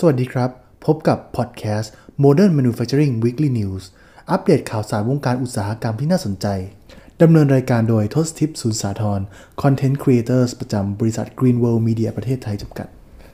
[0.00, 0.50] สวัสดีครับ
[0.86, 1.92] พบกับพอดแคสต์
[2.24, 3.84] Modern Manufacturing Weekly News
[4.30, 6.46] อัปเดตข่าวสารวงการอุตสาหกรรมที่น่าสนใจ
[7.22, 9.20] ดำเนินรายการโดยทศทิพย์สุนสาธร
[9.62, 12.88] Content Creators ประจำบริษัท Green World Media ประเทศไทยจำกัด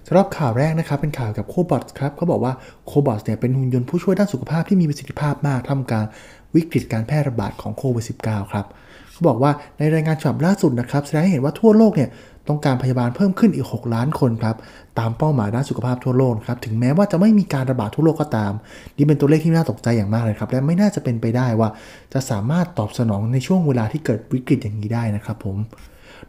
[0.06, 2.52] สำหรับข่าวแรกนะครับ เป็นข่าวกับโคบอทครับเขาบอกว่า
[2.86, 6.06] โคบอทเนี่ยเป็นหุ่นยนต์ผู้ช่วยด้านสุขภาพที่มีประสิทธิภาพมากท่ามกลาง
[6.54, 8.66] วิกฤตการแพร่ระบาดของโควิด -19 ครับ
[9.12, 12.10] เขาบอกว่าในรายงานฉบับล่าสุดนะครับแสดงให้เห็นว่าทั่วโลกเนี่ย
[12.48, 14.56] ต้องการพยาบาลเพิ่มขึ้นอีก 6 ล้านคนครับ
[14.98, 18.52] ตามเป้าหมายด้านสุขภาพทั่วโลกครับ ถึงแม้ว่าจะไม่มีการระบาดทั่วโลกก็ตาม
[18.96, 21.68] นี่เป็นตัวเลขที่น่าตกใจอย่างมากเลยครับ และไม่น่าจะเป็นไปได้ว่า
[22.12, 25.56] จะสามารถตอบสนองในช่วงเวลาที่เกิดวิกฤตอย่างนี้ได้นะครับผม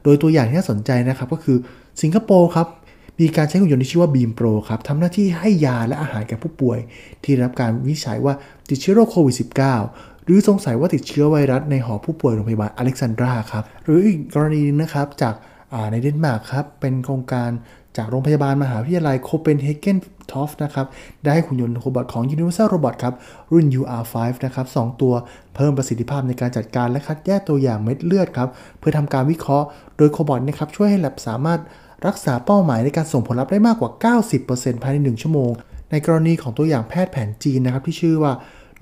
[0.04, 1.58] โดยตัวอย่างที่น่าสนใจนะครับก็คือ
[2.02, 2.68] สิงคโปร์ครับ
[3.20, 6.80] มีการใช้หุ่นยนต์ที่ชื่อว่า Beam Pro ครับทำหน้าที่ให้ยาและอาหารแก่ผู้ป่วย
[7.24, 8.34] ที่รับการวิจัยว่า
[8.70, 9.36] ติดเชื้อโรคโควิด
[9.80, 15.34] -19 หรือสงสัยว่าติดเชื้อไวรัสในหอผู้ป่วยโรงพยาบาลอเล็กซานดราครับ หรืออีกกรณีนึงนะครับจาก
[15.92, 17.52] ในเดนมาร์กครับเป็นโครงการ
[17.98, 19.98] จากโรงพยาบาลมหาวิทยาลัยโคเปนเฮเกน
[20.32, 20.88] ทอฟนะครับ
[21.24, 23.14] ได้ให้หุ่นยนต์โรบอทของ Universal Robot ครับ
[23.52, 25.14] รุ่น UR5 นะครับ2ตัว
[25.56, 31.60] เพิ่มประสิทธิภาพในการจัดการและคัดแยกตัวอย่างเม็ดเลือดครับเพื่อทำการวิเคราะห์โดยโคบอทนะครับช่วยให้แลบสามารถ
[32.08, 33.92] รักษาเป้าหมายในการส่งผลลัพธ์ได้มากกว่า
[34.38, 35.52] 90%ภายใน 1 ชั่วโมง
[35.92, 38.34] ในกรณีของตัวอย่างแพทย์แผนจีนนะครับที่ชื่อว่า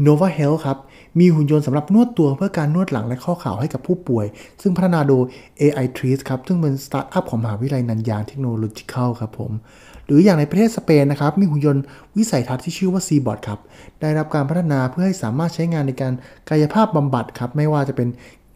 [0.06, 0.78] Nova Health ครับ
[1.20, 4.26] มีหุ่นยนต์สำหรับนวดตัวเพื่อการนวดหลังและข้อเข่าให้กับผู้ป่วย
[4.62, 5.24] ซึ่งพัฒนาโดย
[5.62, 8.84] AiTreat ครับ ซึ่งเป็นสตาร์ทอัพของมหาวิทยาลัยนันยางเทคโนโลยี
[9.20, 9.52] ครับผม
[10.06, 11.84] หรืออย่างในประเทศสเปนนะครับ มีหุ่นยนต์
[12.18, 13.60] วิสัยทัศน์ที่ชื่อว่า C-Bot ครับ
[14.02, 16.14] ได้รับการพัฒนาเพื่อให้สามารถใช้งานในการ
[16.50, 18.10] กายภาพบำบัดครับ ไม่ว่าจะเป็น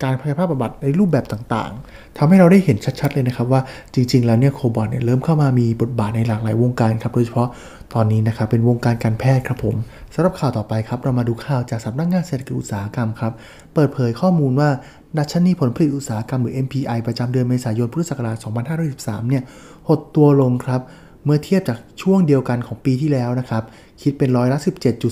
[0.03, 3.61] การกายภาพบำบัดในรูปแบบต่างๆทำให้เราได้เห็นชัดๆ เลยนะครับว่า
[3.93, 7.49] จริง ๆ แล้วเนี่ย cobot เนี่ยเริ่มเข้ามามีบทบาทในหลากหลายวงการครับ โดยเฉพาะ
[7.93, 9.75] ตอนนี้นะครับเป็นวงการการแพทย์ครับผม
[10.13, 13.33] สำหรับข่าวต่อไปครับ เรามาดูข่าวจากสำนักงานเศรษฐกิจอุตสาหกรรมครับ
[13.73, 14.69] เปิดเผยข้อมูลว่า
[15.17, 18.37] ดัชนีผลผลิตอุตสาหกรรมหรือ MPI ประจำเดือนเมษายนพุทธศักราช
[18.83, 19.43] 2513เนี่ย
[19.87, 20.81] หดตัวลงครับ
[21.25, 23.63] เมื่อเทียบจากช่วงเดียวกันของปีที่แล้วนะครับ
[24.01, 24.59] คิดเป็นร้อยละ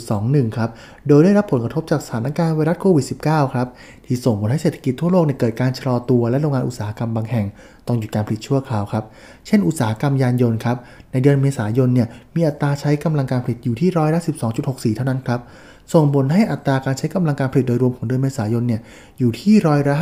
[0.02, 0.70] 17.21 ครับ
[1.08, 3.68] โดยได้รับผลกระทบจากสถานการณ์ไวรัสโควิด -19 ครับ
[4.06, 7.46] ที่ส่งผลให้เศรษฐกิจทั่วโลกเกิดการชะลอตัวและโรงงานอุตสาหกรรมบางแห่ง
[7.88, 9.04] ต้องหยุดการผลิตชั่วคราวครับ
[9.48, 10.78] เช่นอุตสาหกรรมยานยนต์ครับ
[11.12, 14.20] ในเดือนเมษายนเนี่ยมีอัตราใช้กำลังการผลิตอยู่ที่ร้อยละ
[14.58, 15.42] 12.64 เท่านั้นครับ
[15.94, 18.82] ส่งผลให้อัตราการใช้กำลังการผลิตโดยรวมของเดือนเมษายนเนี่ย
[19.20, 19.96] อยู่ที่ร้อยละ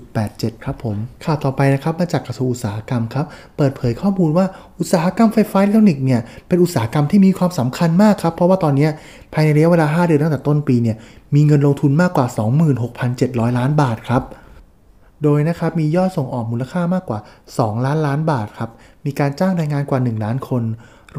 [0.00, 4.46] 51.87 ครับผมข่าวต่อไปนะครับมาจากกระทรวงอุตสาหกรรมครับเปิดเผยข้อมูลว่า
[4.78, 8.88] อุตสาหกรรมไฟฟ้าอิเล็กทรอนิกส์เนี่ยเป็นอุตสาหกรรมที่มีความสำคัญมากครับ เพราะว่าตอนนี้
[9.32, 10.96] ภายในระยะเวลา 5 เดือนตั้งแต่ต้นปีเนี่ย
[11.34, 12.26] มีเงินลงทุนมากกว่า
[12.92, 14.22] 26,700 ล้านบาทครับ
[15.22, 17.18] โดยนะครับมียอดส่งออกมูลค่ามากกว่า
[17.52, 18.70] 2 ล้านล้านบาทครับ
[19.06, 20.62] มีการจ้างแรงงานกว่า 1 ล้านคน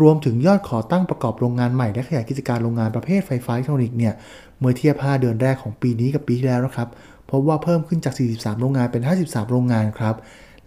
[0.01, 4.13] รวมถึงยอดขอตั้งประกอบโรงงานใหม่และขยายกิจการโรงงานประเภทไฟฟ้าอิเล็กทรอนิกส์เนี่ย
[4.59, 6.89] เมื่อเทียบ 5 เดือนแรกของปีนี้กับปีที่แล้วนะครับ
[7.31, 10.15] พบว่าเพิ่มขึ้นจาก 43 โรงงานเป็น 53 โรงงานครับ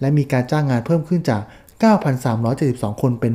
[0.01, 1.43] และมีการจ้างงานเพิ่มขึ้นจาก
[1.83, 3.33] 9,372 คนเป็น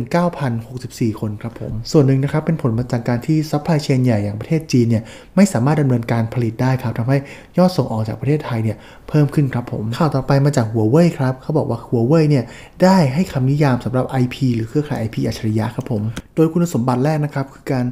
[0.00, 5.02] 29,064 คนครับผม ส่วนหนึ่งนะครับเป็นผลมาจากการที่ supply chain ใหญ่อย่างประเทศจีนเนี่ย
[5.36, 7.18] ไม่สามารถดำเนินการผลิตได้ครับทำให้
[7.58, 8.76] ยอดส่งออกจากประเทศไทยเนี่ย
[9.08, 12.44] เพิ่มขึ้นครับผม ข่าวต่อไปมาจากหัวเว่ยครับเขาบอกว่าหัวเว่ยเนี่ย
[12.82, 16.02] ได้ให้คำนิยามสำหรับ IP หรือเครือข่าย IP อัจฉริยะครับผม
[16.34, 17.84] โดยคุณสมบัติแรกนะครับคือการ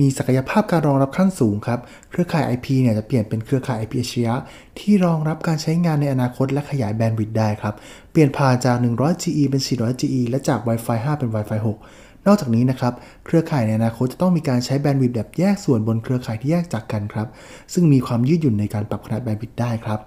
[0.00, 1.80] มีศักยภาพการรองรับขั้นสูงครับ
[2.10, 4.34] เครือข่าย IP เนี่ยจะเปลี่ยนเป็นเครือข่าย IP อัจฉริยะ
[4.78, 7.74] ที่รองรับการใช้งานในอนาคตและขยายแบนด์วิดต์ได้ครับ
[8.12, 11.60] เปลี่ยนผ่านจาก 100 GE เป็น 400 GE และจาก Wi-Fi 5 เป็น Wi-Fi
[11.92, 12.92] 6นอกจากนี้นะครับ
[13.26, 17.28] เครือข่ายในอนาคตจะต้องมีการใช้แบนด์วิดต์แบบแยกส่วนบนเครือข่ายที่แยกจากกันครับ
[17.72, 20.00] ซึ่งมีความยืดหยุ่นในการปรับขนาด bandwidth ได้ครับ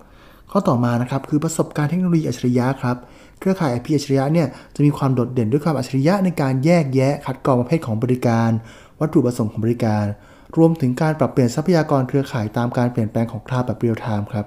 [0.52, 2.98] ข้อต่อมานะครับคือประสบการณ์เทคโนโลยีอัจฉริยะครับ
[3.40, 8.52] เครือข่าย IP อัจฉริยะเนี่ยจะมีความโดดเด่นด้วยความอัจฉริยะในการแยกแยะคัดกรองประเภทของบริการ
[9.00, 10.06] วัตถุประสงค์ของบริการ
[10.58, 14.46] รวมถึงการปรับเปลี่ยนทรัพยากรเครือข่ายตามการเปลี่ยนแปลงของ cloud แบบ real-time ครับ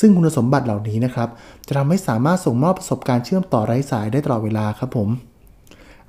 [0.00, 1.28] ซึ่งคุณสมบัติเหล่านี้นะครับ
[1.66, 5.08] จะทำให้สามารถส่งมอบประสบการณ์เชื่อมต่อไร้สายได้ตลอดเวลาครับผม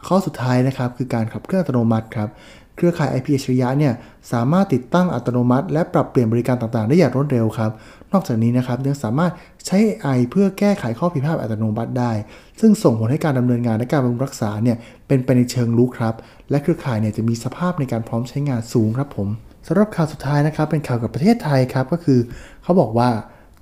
[0.08, 2.30] ข้อสุดท้ายนะครับคือการขับเคลื่อนอัตโนมัติครับ
[2.76, 3.94] เครือข่าย IP อัจฉริยะเนี่ย
[4.32, 7.72] สามารถติดตั้งอัตโนมัติ และปรับเปลี่ยนบริการต่างๆ ได้อย่างรวดเร็วครับ
[8.12, 9.32] นอกจากนี้นะครับยังสามารถ
[9.66, 12.12] ใช้ AI เพื่อแก้ไขข้อผิดพลาดอัตโนมัติได้
[12.60, 14.78] ซึ่งส่งผลให้การดำเนินงานและการบำรุงรักษาเนี่ย
[15.08, 16.16] เป็นไปในเชิงลุกครับ
[16.50, 19.28] และเครือข่ายเนี่ยจะมีสภาพในการพร้อมใช้งานสูงครับผม
[19.68, 22.20] สำหรับข่าวสุดท้ายนะครับเป็นข่าวกับประเทศไทยครับก็คือ
[22.64, 23.10] เขาบอกว่า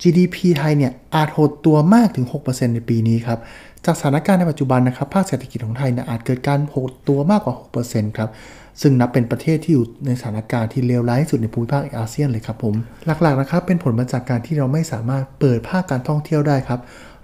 [0.04, 3.40] GDP ไทยเนี่ยอาจหดตัวมากถึง 6%ในปีนี้ครับ
[3.86, 7.56] จากสถานการณ์ในปัจจุบันนะครับ ภาคเศรษฐกิจของไทยเนี่ยอาจเกิดการหดตัวมากกว่า
[7.86, 8.30] 6%ครับ
[8.82, 16.80] ซึ่งนับเป็นประเทศที่อยู่ในสถานการณ์ที่เลวร้ายที่สุดในภูมิภาคอาเซียนเลยครับผม หลักๆนะครับเป็นผลมาจากการที่เราไม่สามารถเปิดภาคการท่องเที่ยวได้ครับ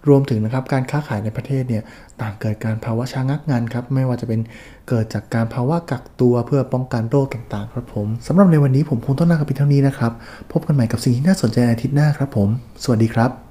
[0.08, 1.84] รวมถึงนะครับการค้าขายในประเทศเนี่ย
[2.22, 4.40] ต่างเกิดการภาวะชะงักงานครับไม่ว่าจะเป็น
[4.90, 10.12] เกิดจากการภาวะกักตัวเพื่อป้องกันโรคต่างๆ ครับผมสำหรับในวันนี้ผมคงต้องลาไปเท่านี้นะครับ
[10.52, 12.50] พบกันใหม่กับสิ่งที่น่าสนใจในอาทิตย์หน้าครับผม
[12.84, 13.49] สวัสดีครับ